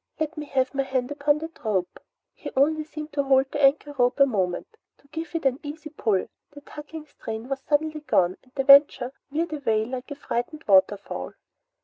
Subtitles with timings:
[0.19, 1.99] "Let me have my hand upon that rope!"
[2.33, 5.91] He only seemed to hold the anchor rope a moment and give it an easy
[5.91, 6.27] pull.
[6.49, 11.35] The tugging strain was suddenly gone and the Venture veered away like a frightened waterfowl.